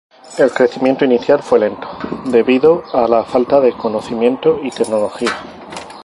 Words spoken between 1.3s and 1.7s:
fue